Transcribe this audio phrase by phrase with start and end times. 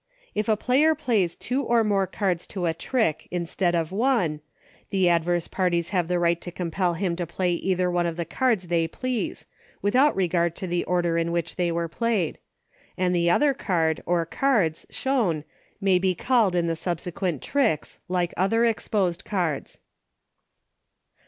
[0.33, 4.41] If a player plays two or more cards to a trick instead of one,
[4.89, 8.25] the adverse parties have the right to compel him to play either one of the
[8.25, 9.45] cards they please,
[9.79, 12.39] without regard to the order in which they were played,
[12.97, 15.43] and the other card, or cards, shown
[15.79, 19.81] may be called in the subsequent tricks, like other exposed cards.